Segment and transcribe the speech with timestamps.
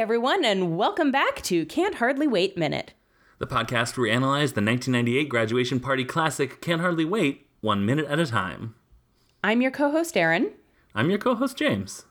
[0.00, 2.94] everyone, and welcome back to Can't Hardly Wait Minute.
[3.38, 8.06] the podcast where we analyze the 1998 graduation party classic Can't Hardly Wait, one minute
[8.06, 8.74] at a time.
[9.44, 10.52] I'm your co host, Erin,
[10.94, 12.06] I'm your co host, James.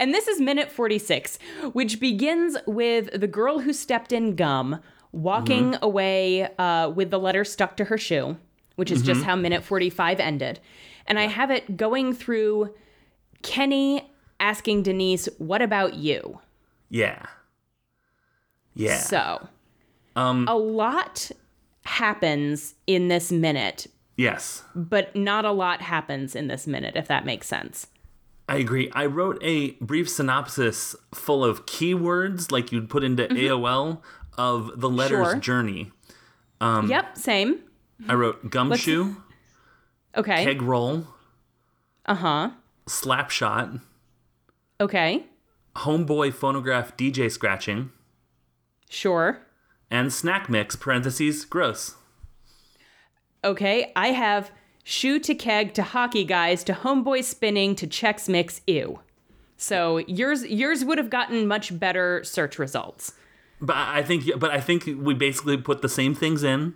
[0.00, 1.38] and this is Minute 46,
[1.72, 4.80] which begins with the girl who stepped in gum
[5.12, 8.36] walking away uh, with the letter stuck to her shoe,
[8.74, 10.58] which is just how Minute 45 ended.
[11.06, 12.74] And I have it going through
[13.42, 14.10] Kenny
[14.40, 16.40] asking Denise, What about you?
[16.90, 17.22] Yeah.
[18.74, 18.98] Yeah.
[18.98, 19.48] So,
[20.16, 21.30] um, a lot
[21.84, 27.24] happens in this minute, yes, but not a lot happens in this minute, if that
[27.24, 27.88] makes sense.
[28.48, 28.90] I agree.
[28.94, 34.00] I wrote a brief synopsis full of keywords like you'd put into AOL
[34.38, 35.30] of the letter's Mm-hmm.
[35.32, 35.40] Sure.
[35.40, 35.92] journey.
[36.60, 37.60] yep, same.
[38.08, 39.16] I wrote gumshoe,
[40.16, 40.44] Okay.
[40.44, 41.06] keg roll,
[42.06, 42.50] Uh huh.
[42.86, 43.70] slap shot,
[44.80, 45.26] Okay.
[45.78, 47.90] Homeboy phonograph DJ scratching,
[48.90, 49.40] Sure.
[49.90, 51.94] and snack mix parentheses gross.
[53.44, 53.92] Okay.
[53.94, 54.50] I have
[54.84, 59.00] shoe to keg to hockey guys to homeboy spinning to Chex Mix ew.
[59.56, 63.12] So yours yours would have gotten much better search results.
[63.60, 66.74] But I think, but I think we basically put the same things in.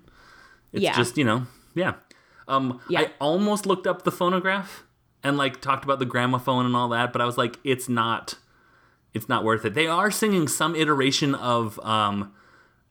[0.73, 0.97] It's Yeah.
[0.97, 1.95] just you know, yeah.
[2.48, 3.00] Um, Yeah.
[3.03, 4.84] I almost looked up the phonograph
[5.23, 8.34] and like talked about the gramophone and all that, but I was like, it's not,
[9.15, 9.75] it's not worth it.
[9.75, 12.33] They are singing some iteration of um,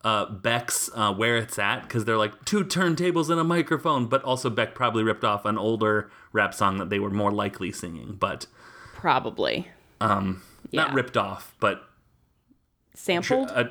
[0.04, 4.24] uh, Beck's uh, "Where It's At" because they're like two turntables and a microphone, but
[4.24, 8.16] also Beck probably ripped off an older rap song that they were more likely singing,
[8.20, 8.46] but
[8.94, 9.68] Probably.
[10.00, 10.42] Um
[10.72, 11.84] not ripped off, but
[12.94, 13.66] sampled, uh,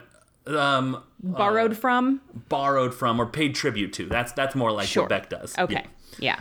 [0.58, 2.20] um, borrowed from.
[2.48, 4.06] borrowed from or paid tribute to.
[4.06, 5.04] That's that's more like Sure.
[5.04, 5.56] what Beck does.
[5.58, 5.74] Okay.
[6.18, 6.36] Yeah.
[6.36, 6.40] Yeah.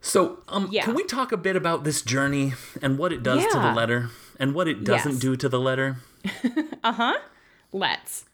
[0.00, 0.84] So, um, Yeah.
[0.84, 4.10] can we talk a bit about this journey and what it does to the letter
[4.38, 5.20] and what it doesn't Yes.
[5.20, 5.96] do to the letter?
[6.84, 7.18] Uh huh.
[7.72, 8.24] Let's.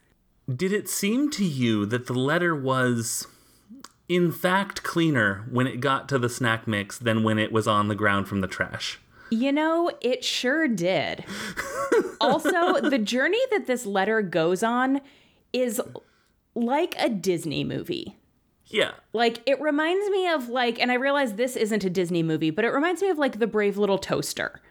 [0.53, 3.27] Did it seem to you that the letter was,
[4.07, 7.87] in fact, cleaner when it got to the snack mix than when it was on
[7.87, 8.99] the ground from the trash?
[9.31, 11.25] You know, it sure did.
[12.21, 15.01] also, the journey that this letter goes on
[15.51, 15.81] is
[16.53, 18.15] like a Disney movie.
[18.67, 18.91] Yeah.
[19.13, 22.63] Like it reminds me of like and I realize this isn't a Disney movie, but
[22.65, 24.61] it reminds me of like The Brave Little Toaster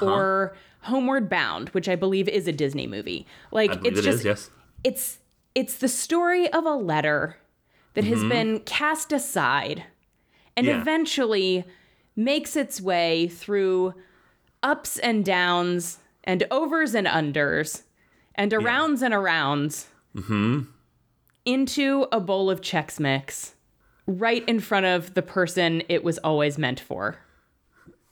[0.00, 3.26] or Homeward Bound, which I believe is a Disney movie.
[3.50, 4.50] Like it's it just is, yes.
[4.84, 5.18] it's
[5.54, 7.36] it's the story of a letter
[7.94, 9.84] that has been cast aside
[10.56, 10.80] and Yeah.
[10.80, 11.64] eventually
[12.16, 13.94] makes its way through
[14.62, 17.82] ups and downs and overs and unders
[18.34, 19.86] and arounds and arounds
[21.44, 23.54] into a bowl of Chex Mix
[24.06, 27.18] right in front of the person it was always meant for.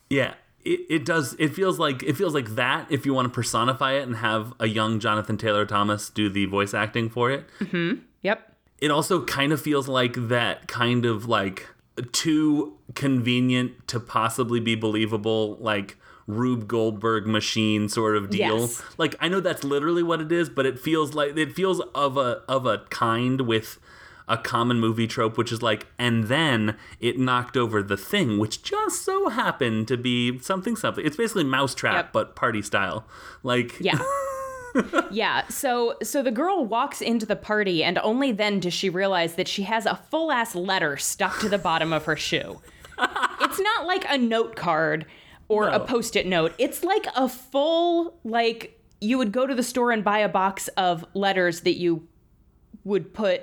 [0.09, 0.34] Yeah.
[0.65, 3.93] It, it does it feels like it feels like that if you want to personify
[3.93, 7.44] it and have a young Jonathan Taylor Thomas do the voice acting for it.
[7.60, 8.00] Mm-hmm.
[8.22, 8.53] Yep.
[8.81, 11.66] it also kind of feels like that kind of like
[12.12, 18.60] too convenient to possibly be believable like Rube Goldberg machine sort of deal.
[18.60, 18.82] Yes.
[18.98, 22.16] Like I know that's literally what it is, but it feels like it feels of
[22.16, 23.78] a of a kind with
[24.30, 28.62] a common movie trope which is like and then it knocked over the thing which
[28.62, 31.04] just so happened to be something something.
[31.04, 32.12] It's basically Mousetrap Yep.
[32.12, 33.04] but party style.
[33.42, 33.98] Like Yeah.
[35.10, 35.46] yeah.
[35.48, 39.48] So so the girl walks into the party and only then does she realize that
[39.48, 42.60] she has a full ass letter stuck to the bottom of her shoe.
[43.41, 45.06] it's not like a note card
[45.48, 46.52] or a post-it note.
[46.58, 50.68] It's like a full like you would go to the store and buy a box
[50.76, 52.06] of letters that you
[52.84, 53.42] would put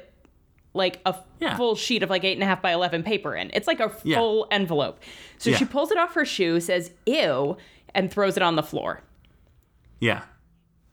[0.77, 1.57] like a Yeah.
[1.57, 3.49] full sheet of like eight and a half by eleven paper in.
[3.53, 4.17] It's like a Yeah.
[4.17, 4.99] full envelope.
[5.37, 5.57] So Yeah.
[5.57, 7.57] she pulls it off her shoe, says "ew,"
[7.93, 9.01] and throws it on the floor.
[9.99, 10.21] yeah.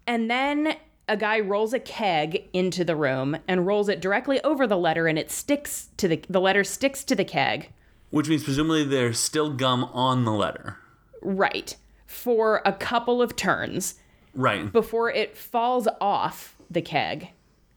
[0.06, 0.77] And then
[1.09, 5.06] a guy rolls a keg into the room and rolls it directly over the letter
[5.06, 7.70] and it sticks to the the letter sticks to the keg.
[8.11, 10.79] Which means presumably there's still gum on the letter.
[11.23, 11.76] Right.
[12.06, 13.97] For a couple of turns
[14.35, 14.70] Right.
[14.73, 17.29] before it falls off the keg,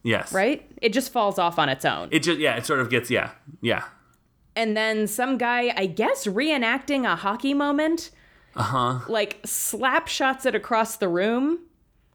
[0.07, 0.31] Yes.
[0.31, 0.65] right?
[0.81, 2.07] It just falls off on its own.
[2.11, 3.31] It just yeah, it sort of gets yeah,
[3.61, 3.83] yeah,
[4.55, 8.11] and then some guy, I guess reenacting a hockey moment,
[8.55, 11.59] uh huh, like slap shots it across the room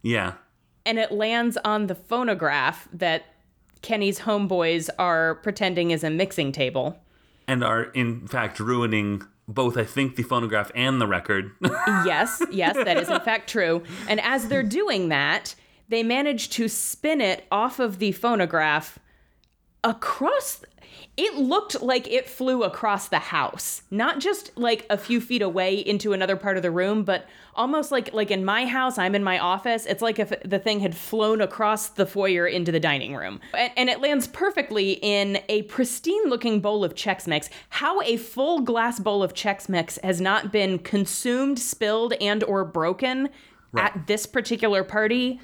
[0.03, 0.33] yeah,
[0.87, 3.25] and it lands on the phonograph that
[3.83, 6.97] Kenny's homeboys are pretending is a mixing table.
[7.47, 11.51] and are in fact ruining both I think the phonograph and the record.
[12.07, 13.83] yes, yes, that is in fact true.
[14.09, 15.55] And as they're doing that,
[15.93, 18.99] they manage to spin it off of the phonograph
[19.85, 20.65] across.
[21.17, 25.75] it looked like it flew across the house not just like a few feet away
[25.75, 29.25] into another part of the room but almost like like in my house i'm in
[29.25, 33.15] my office it's like if the thing had flown across the foyer into the dining
[33.17, 38.01] room and, and it lands perfectly in a pristine looking bowl of chex mix how
[38.03, 43.29] a full glass bowl of chex mix has not been consumed spilled and or broken
[43.77, 45.41] at this particular party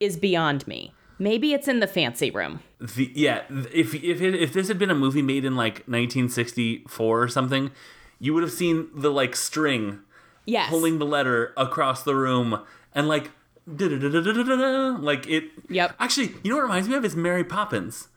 [0.00, 3.42] is beyond me maybe it's in the fancy room The, yeah,
[3.72, 7.72] if if it, if this had been a movie made in like 1964 or something,
[8.20, 10.00] you would have seen the like string
[10.44, 12.60] yes pulling the letter across the room
[12.94, 13.30] and like
[13.66, 15.44] like it.
[15.68, 15.96] Yep.
[15.98, 18.08] Actually, you know what it reminds me of is Mary Poppins.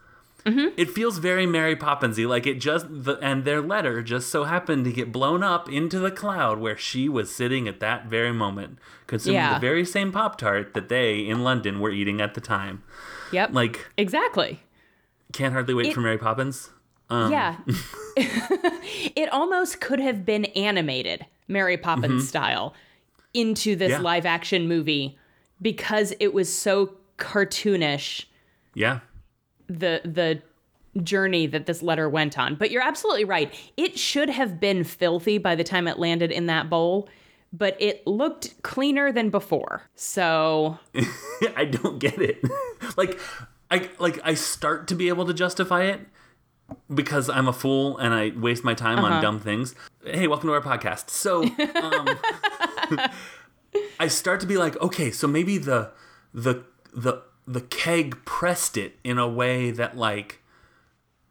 [0.45, 4.85] It feels very Mary Poppinsy, like it just the and their letter just so happened
[4.85, 8.79] to get blown up into the cloud where she was sitting at that very moment,
[9.07, 9.53] consuming Yeah.
[9.55, 12.81] the very same Pop Tart that they in London were eating at the time.
[13.31, 14.61] yep Like, exactly
[15.33, 16.69] can't hardly wait It- for Mary Poppins.
[17.09, 17.57] Yeah.
[18.17, 22.73] it almost could have been animated, Mary Poppins style,
[23.33, 24.01] into this Mm-hmm.
[24.01, 24.09] Yeah.
[24.11, 25.17] live action movie
[25.61, 28.25] because it was so cartoonish
[28.73, 28.99] Yeah.
[29.79, 30.41] The the
[31.03, 32.56] journey that this letter went on.
[32.56, 33.53] But you're absolutely right.
[33.77, 37.07] It should have been filthy by the time it landed in that bowl,
[37.53, 39.83] but it looked cleaner than before.
[39.95, 40.79] So,
[41.56, 42.44] I don't get it.
[42.97, 43.19] like
[43.69, 46.01] I like I start to be able to justify it
[46.94, 49.75] because I'm a fool and I waste my time on dumb things.
[50.03, 51.09] Hey, welcome to our podcast.
[51.09, 53.00] So, um,
[54.00, 55.91] I start to be like, okay, so maybe the
[56.33, 56.63] the
[56.94, 60.39] the the keg pressed it in a way that like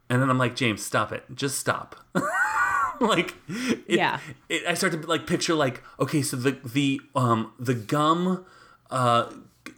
[0.09, 1.23] and then I'm like, James, stop it.
[1.33, 1.95] Just stop.
[2.99, 4.19] like it, Yeah.
[4.49, 8.45] it, I start to like picture like okay, so the the um the gum
[8.89, 9.31] uh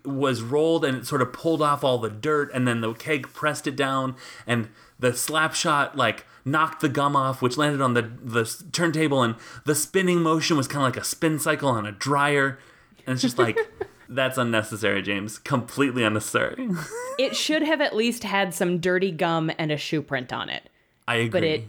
[0.06, 3.32] was rolled and it sort of pulled off all the dirt and then the keg
[3.34, 4.16] pressed it down
[4.48, 4.70] and
[5.00, 9.36] the slap shot like knocked the gum off which landed on the the turntable and
[9.66, 12.60] the spinning motion was kind of like a spin cycle on a dryer
[13.06, 13.58] and it's just like
[14.10, 16.70] that's unnecessary James completely unnecessary
[17.20, 20.70] it should have at least had some dirty gum and a shoe print on it,
[21.08, 21.64] I agree but it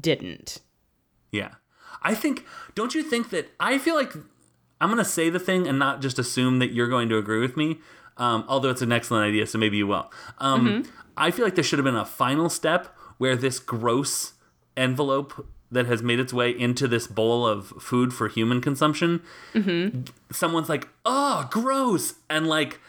[0.00, 0.60] didn't.
[1.32, 1.54] Yeah.
[2.02, 2.44] I think,
[2.74, 4.12] don't you think that I feel like
[4.80, 7.40] I'm going to say the thing and not just assume that you're going to agree
[7.40, 7.78] with me,
[8.16, 10.10] um, although it's an excellent idea, so maybe you will.
[10.38, 10.84] Um,
[11.16, 14.32] I feel like there should have been a final step where this gross
[14.76, 19.22] envelope that has made its way into this bowl of food for human consumption,
[19.54, 20.02] mm-hmm.
[20.32, 22.14] someone's like, oh, gross.
[22.28, 22.80] And like,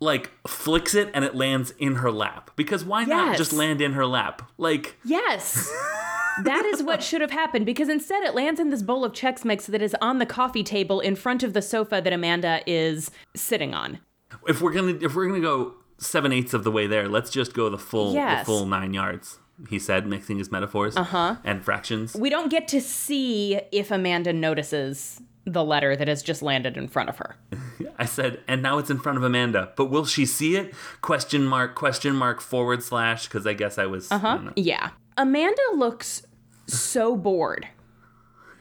[0.00, 3.92] like flicks it and it lands in her lap because why not just land in
[3.94, 5.68] her lap like Yes.
[6.44, 9.44] that is what should have happened because instead it lands in this bowl of Chex
[9.44, 13.10] Mix that is on the coffee table in front of the sofa that Amanda is
[13.34, 13.98] sitting on.
[14.46, 17.54] if we're gonna if we're gonna go seven eighths of the way there, let's just
[17.54, 19.38] go the full the full nine yards.
[19.68, 21.36] He said, mixing his metaphors uh-huh.
[21.44, 22.14] and fractions.
[22.14, 26.86] We don't get to see if Amanda notices the letter that has just landed in
[26.88, 27.36] front of her.
[27.98, 30.74] I said, and now it's in front of Amanda, but will she see it?
[31.00, 34.12] Question mark, question mark, forward slash, because I guess I was.
[34.12, 34.52] I don't.
[34.56, 34.90] Yeah.
[35.16, 36.22] Amanda looks
[36.66, 37.68] so bored.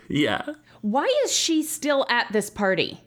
[0.09, 0.53] Yeah.
[0.79, 3.01] Why is she still at this party?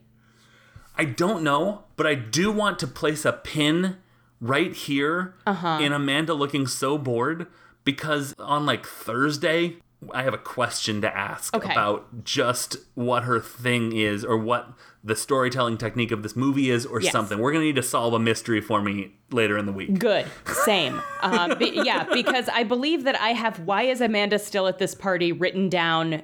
[0.98, 3.96] I don't know, but I do want to place a pin
[4.38, 5.78] right here Uh-huh.
[5.81, 7.46] in Amanda looking so bored
[7.85, 9.77] because on like Thursday,
[10.15, 11.70] I have a question to ask Okay.
[11.72, 14.72] about just what her thing is or what
[15.05, 17.13] the storytelling technique of this movie is or Yes.
[17.13, 17.39] something.
[17.39, 19.99] We're going to need to solve a mystery for me later in the week.
[19.99, 20.27] Good.
[20.46, 21.01] Same.
[21.22, 24.94] Um, be- yeah, because I believe that I have why is Amanda still at this
[24.94, 26.22] party written down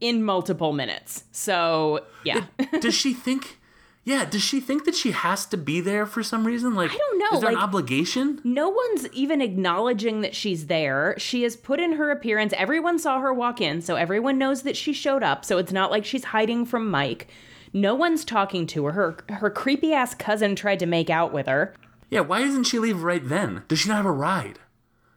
[0.00, 1.24] in multiple minutes.
[1.32, 2.46] So, yeah.
[2.80, 3.58] does she think
[4.04, 6.74] yeah, does she think that she has to be there for some reason?
[6.74, 8.40] Like I don't know, Is there an obligation?
[8.44, 11.14] No one's even acknowledging that she's there.
[11.18, 12.54] She has put in her appearance.
[12.56, 15.44] Everyone saw her walk in, so everyone knows that she showed up.
[15.44, 17.28] So it's not like she's hiding from Mike.
[17.72, 18.92] No one's talking to her.
[18.92, 21.74] Her, her creepy ass cousin tried to make out with her.
[22.08, 23.62] Yeah, why doesn't she leave right then?
[23.68, 24.58] Does she not have a ride?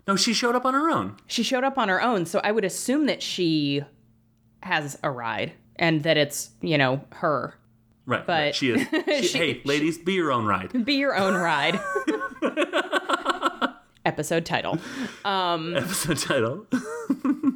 [0.07, 1.15] No, she showed up on her own.
[1.25, 3.81] She showed up on her own, so I would assume that she
[4.61, 7.55] has a ride and that it's, you know, her.
[8.05, 8.25] Right.
[8.27, 8.55] But- right.
[8.55, 8.87] she is.
[9.07, 10.85] She, She- hey, ladies, be your own ride.
[10.85, 11.79] Be your own ride.
[14.05, 14.77] Episode title.
[15.25, 16.65] Episode title.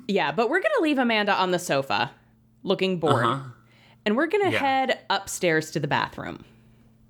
[0.10, 2.12] Yeah, but we're going to leave Amanda on the sofa
[2.63, 3.25] looking bored.
[3.25, 3.50] Uh-huh.
[4.06, 4.60] And we're going to Yeah.
[4.60, 6.46] head upstairs to the bathroom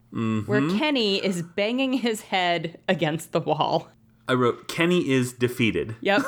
[0.10, 0.79] where Mm-hmm.
[0.79, 3.89] Kenny is banging his head against the wall.
[4.27, 5.96] I wrote Kenny is defeated.
[6.01, 6.24] Yep.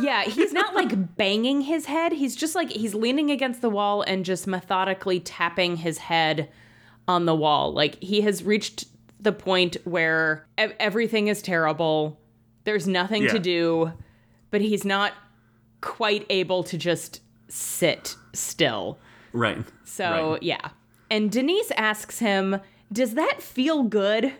[0.00, 2.12] Yeah, he's not like banging his head.
[2.12, 6.50] He's just like he's leaning against the wall and just methodically tapping his head
[7.06, 7.72] on the wall.
[7.72, 8.86] Like he has reached
[9.20, 12.20] the point where ev- everything is terrible.
[12.64, 13.32] There's nothing Yeah.
[13.32, 13.92] to do.
[14.50, 15.12] but he's not
[15.82, 18.98] quite able to just sit still.
[19.34, 19.58] Right.
[19.84, 20.42] So, Right.
[20.42, 20.70] yeah.
[21.10, 22.58] And Denise asks him,
[22.90, 24.32] Does that feel good?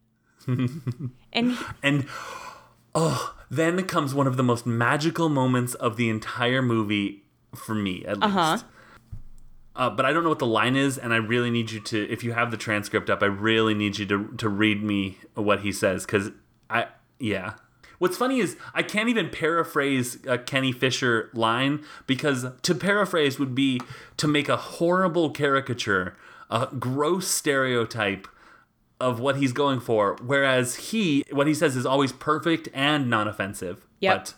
[0.46, 2.06] and he- And
[2.94, 7.22] oh, then comes one of the most magical moments of the entire movie
[7.54, 8.36] for me, at least.
[8.36, 8.58] Uh-huh.
[9.74, 12.10] Uh, but I don't know what the line is, and I really need you to,
[12.10, 15.60] if you have the transcript up, I really need you to to read me what
[15.60, 16.30] he says, because
[16.70, 16.86] I,
[17.18, 17.54] yeah.
[17.98, 23.54] What's funny is I can't even paraphrase a Kenny Fisher line because to paraphrase would
[23.54, 23.80] be
[24.18, 26.16] to make a horrible caricature,
[26.50, 28.28] a gross stereotype
[29.00, 33.86] of what he's going for, whereas he, what he says is always perfect and non-offensive.
[34.00, 34.16] Yep.
[34.16, 34.34] But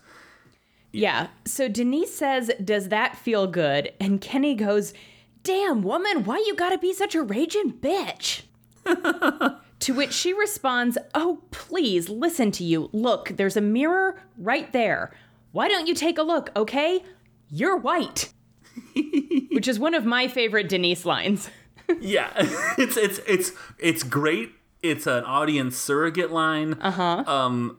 [0.93, 1.29] yeah.
[1.45, 3.93] So Denise says, Does that feel good?
[4.01, 4.95] And Kenny goes,
[5.43, 8.43] Damn, woman, why you gotta be such a raging bitch?
[9.81, 12.91] to which she responds, Oh, please, listen to you.
[12.93, 15.13] Look, there's a mirror right there.
[15.53, 17.03] Why don't you take a look, okay?
[17.51, 18.33] You're white.
[19.51, 21.51] which is one of my favorite Denise lines.
[22.01, 22.31] yeah,
[22.79, 24.53] it's it's it's it's great.
[24.83, 26.75] It's an audience surrogate line.
[26.75, 27.25] Uh Uh-huh.
[27.27, 27.79] Um,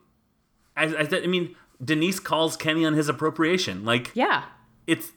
[0.76, 3.86] I, I, I mean, Denise calls Kenny on his appropriation.
[3.86, 4.44] Like, Yeah.
[4.88, 5.12] it's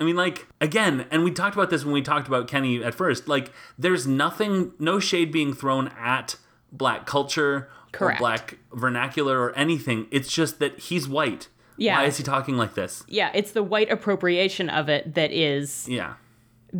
[0.00, 2.94] I mean like again and we talked about this when we talked about Kenny at
[2.94, 6.36] first like there's nothing no shade being thrown at
[6.70, 8.18] black culture Correct.
[8.20, 11.96] or black vernacular or anything it's just that he's white Yeah.
[11.98, 15.88] why is he talking like this Yeah, it's the white appropriation of it that is
[15.88, 16.14] yeah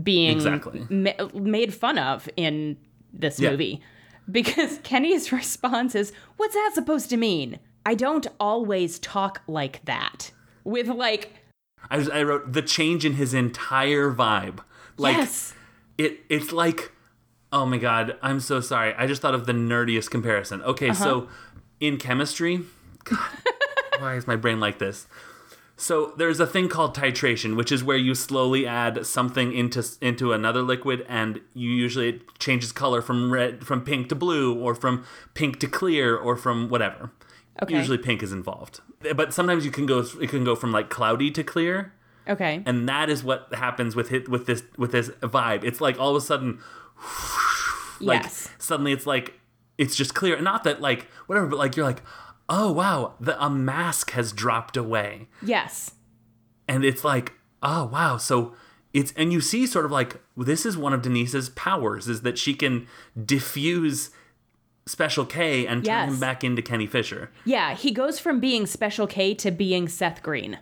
[0.02, 0.86] being Exactly.
[0.90, 2.76] ma- made fun of in
[3.12, 3.50] this Yeah.
[3.50, 3.80] movie.
[4.30, 7.58] Because Kenny's response is, What's that supposed to mean?
[7.86, 10.30] I don't always talk like that.
[10.64, 11.32] With like,
[11.90, 14.58] I, I wrote the change in his entire vibe
[14.98, 15.54] like yes.
[15.96, 16.90] it it's like
[17.52, 21.04] oh my god i'm so sorry i just thought of the nerdiest comparison okay Uh-huh.
[21.04, 21.28] so
[21.78, 22.62] in chemistry
[23.04, 23.18] god,
[24.00, 25.06] why is my brain like this
[25.80, 30.32] so there's a thing called titration which is where you slowly add something into into
[30.32, 34.74] another liquid and you usually it changes color from red from pink to blue or
[34.74, 35.04] from
[35.34, 37.10] pink to clear or from whatever
[37.62, 37.76] Okay.
[37.76, 38.80] usually pink is involved
[39.16, 41.92] but sometimes you can go it can go from like cloudy to clear
[42.28, 42.62] Okay.
[42.66, 46.10] and that is what happens with it with this with this vibe it's like all
[46.10, 46.58] of a sudden
[48.00, 48.50] like yes.
[48.58, 49.34] suddenly it's like
[49.76, 52.02] it's just clear and not that like whatever but like you're like
[52.48, 55.92] oh wow the a mask has dropped away Yes.
[56.66, 58.54] and it's like oh wow so
[58.94, 62.38] it's and you see sort of like this is one of denise's powers is that
[62.38, 62.86] she can
[63.22, 64.10] diffuse
[64.86, 66.08] special k and turn Yes.
[66.14, 70.22] him back into kenny fisher Yeah, he goes from being Special K to being Seth
[70.22, 70.58] Green.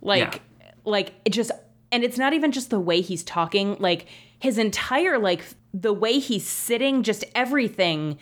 [0.00, 0.40] Like,
[0.84, 1.50] like it just,
[1.92, 3.76] and it's not even just the way he's talking.
[3.78, 4.06] Like
[4.38, 8.18] his entire, like the way he's sitting, just everything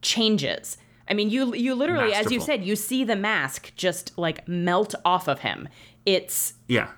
[0.00, 0.78] changes.
[1.08, 4.94] I mean, you you literally, as you said, you see the mask just like melt
[5.04, 5.68] off of him.
[6.04, 6.88] It's, yeah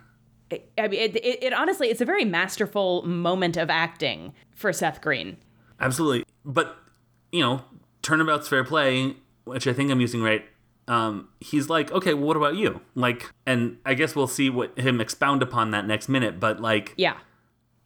[0.52, 5.00] I mean, it, it, it honestly, it's a very masterful moment of acting for Seth
[5.00, 5.36] Green.
[5.78, 6.24] Absolutely.
[6.44, 6.76] But,
[7.32, 7.62] you know,
[8.02, 10.44] turnabout's fair play, which I think I'm using right.
[10.88, 12.80] Um, he's like, okay, well, what about you?
[12.94, 16.40] Like, and I guess we'll see what him expound upon that next minute.
[16.40, 17.16] But like, Yeah.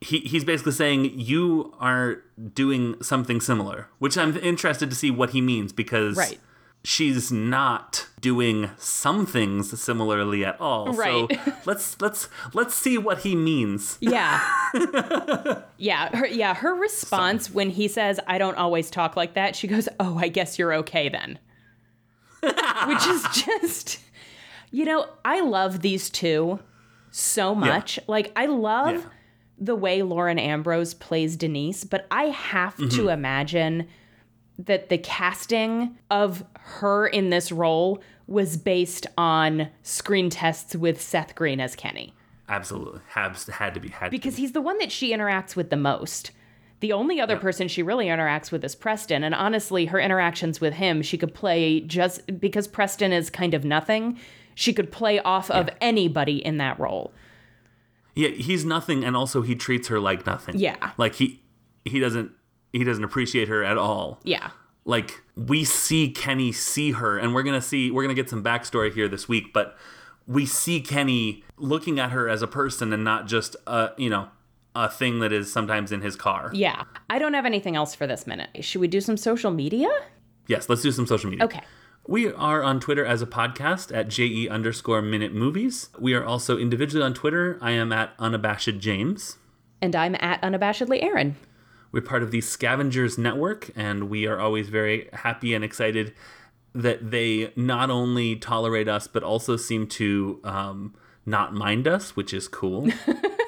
[0.05, 2.23] He, he's basically saying you are
[2.55, 6.39] doing something similar, which I'm interested to see what he means because Right.
[6.85, 10.93] she's not doing some things similarly at all.
[10.93, 11.27] Right.
[11.45, 13.97] So let's let's let's see what he means.
[14.01, 14.41] Yeah.
[15.79, 16.15] yeah.
[16.17, 16.55] Her, yeah.
[16.55, 20.29] Her response when he says, I don't always talk like that, she goes, Oh, I
[20.29, 21.39] guess you're okay then.
[22.43, 24.01] Which is just,
[24.71, 26.61] you know, I love these two
[27.11, 27.99] so much.
[28.07, 29.03] Like, I love Yeah.
[29.59, 32.89] The way Lauren Ambrose plays Denise, but I have Mm-hmm.
[32.97, 33.87] to imagine
[34.59, 41.35] that the casting of her in this role was based on screen tests with Seth
[41.35, 42.15] Green as Kenny
[42.49, 43.01] Absolutely.
[43.11, 44.17] Has had to be had to be.
[44.19, 46.31] because he's the one that she interacts with the most.
[46.81, 50.75] The only other person she really interacts with is Preston, and honestly, her interactions with
[50.75, 54.19] him, she could play just because Preston is kind of nothing.
[54.55, 57.13] She could play off of anybody in that role.
[58.15, 60.59] Yeah, he's nothing, and also he treats her like nothing.
[60.59, 60.93] Yeah.
[60.97, 61.43] like he
[61.85, 62.33] he doesn't
[62.73, 64.21] he doesn't appreciate her at all.
[64.25, 64.51] Yeah.
[64.85, 68.93] Like we see Kenny see her, and we're gonna see we're gonna get some backstory
[68.93, 69.77] here this week, but
[70.27, 74.29] we see Kenny looking at her as a person and not just a you know
[74.75, 76.51] a thing that is sometimes in his car.
[76.53, 76.83] Yeah.
[77.09, 78.65] I don't have anything else for this minute.
[78.65, 79.89] Should we do some social media?
[80.49, 81.45] Yes, let's do some social media.
[81.45, 81.61] Okay.
[82.07, 85.89] We are on Twitter as a podcast at JE underscore minute movies.
[85.99, 87.59] We are also individually on Twitter.
[87.63, 89.39] I am at unabashed James.
[89.81, 91.37] And I'm at unabashedly Erin.
[91.93, 96.13] We're part of the Scavengers Network, and we are always very happy and excited
[96.75, 100.95] that they not only tolerate us but also seem to um,
[101.25, 102.87] not mind us, which is cool.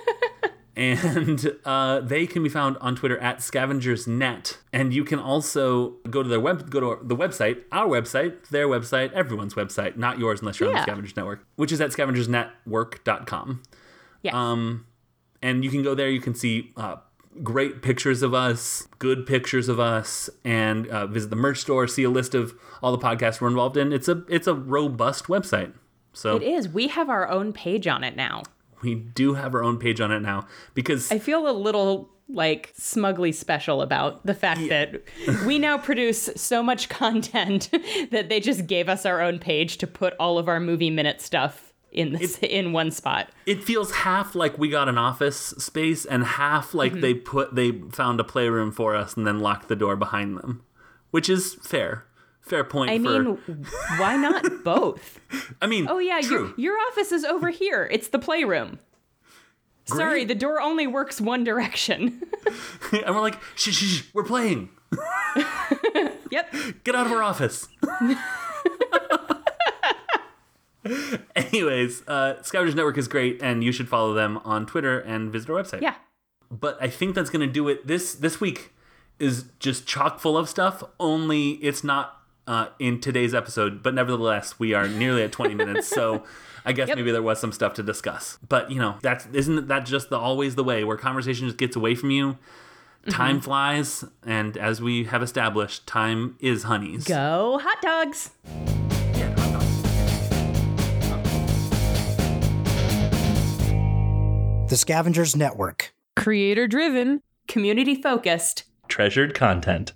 [0.76, 4.58] and uh, they can be found on Twitter at scavengersnet.
[4.72, 8.68] And you can also go to their web, go to the website, our website, their
[8.68, 13.62] website, everyone's website, not yours unless you're on the Scavengers Network, which is at scavengersnetwork.com.
[14.22, 14.34] Yes.
[14.34, 14.86] Um,
[15.42, 16.10] and you can go there.
[16.10, 16.96] You can see uh,
[17.42, 21.86] great pictures of us, good pictures of us, and uh, visit the merch store.
[21.86, 23.92] See a list of all the podcasts we're involved in.
[23.92, 25.72] It's a it's a robust website.
[26.12, 26.68] So it is.
[26.68, 28.42] We have our own page on it now.
[28.82, 32.72] We do have our own page on it now because I feel a little like
[32.76, 35.02] smugly special about the fact that
[35.46, 37.70] we now produce so much content
[38.10, 41.20] that they just gave us our own page to put all of our movie minute
[41.20, 43.28] stuff in this in one spot.
[43.46, 47.00] it feels half like we got an office space and half like Mm-hmm.
[47.00, 50.64] they put they found a playroom for us and then locked the door behind them,
[51.12, 52.05] which is fair.
[52.46, 52.90] Fair point.
[52.92, 53.38] I for, mean,
[53.98, 55.20] why not both?
[55.60, 56.54] I mean, Oh yeah, true.
[56.56, 57.88] your, your office is over here.
[57.90, 58.78] It's the playroom.
[59.86, 62.22] Sorry, the door only works one direction.
[62.92, 64.68] and we're like, shh, shh, shh, we're playing.
[66.30, 66.52] yep.
[66.82, 67.68] Get out of our office.
[71.34, 75.50] Anyways, uh, Scavengers Network is great, and you should follow them on Twitter and visit
[75.50, 75.82] our website.
[75.82, 75.94] Yeah.
[76.50, 77.86] But I think that's gonna do it.
[77.86, 78.72] This this week
[79.18, 80.82] is just chock full of stuff.
[81.00, 85.88] Only it's not uh, in today's episode, but nevertheless, we are nearly at 20 minutes.
[85.88, 86.24] So
[86.64, 86.96] I guess Yep.
[86.98, 88.38] maybe there was some stuff to discuss.
[88.48, 91.76] But you know, that's isn't that just the always the way where conversation just gets
[91.76, 92.38] away from you.
[93.08, 97.04] Time flies, and as we have established, time is honeys.
[97.04, 98.30] Go hot dogs.
[99.14, 99.62] Yeah, hot dog.
[104.68, 105.94] The Scavengers Network.
[106.16, 107.20] Creator driven.
[107.46, 108.64] Community focused.
[108.88, 109.92] Treasured content.